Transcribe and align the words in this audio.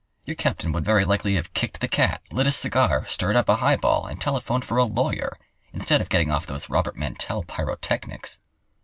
Your 0.25 0.33
captain 0.35 0.71
would 0.71 0.83
very 0.83 1.05
likely 1.05 1.35
have 1.35 1.53
kicked 1.53 1.79
the 1.79 1.87
cat, 1.87 2.23
lit 2.31 2.47
a 2.47 2.51
cigar, 2.51 3.05
stirred 3.05 3.35
up 3.35 3.47
a 3.47 3.57
highball, 3.57 4.07
and 4.07 4.19
telephoned 4.19 4.65
for 4.65 4.77
a 4.79 4.83
lawyer, 4.83 5.37
instead 5.73 6.01
of 6.01 6.09
getting 6.09 6.31
off 6.31 6.47
those 6.47 6.71
Robert 6.71 6.95
Mantell 6.97 7.43
pyrotechnics." 7.43 8.39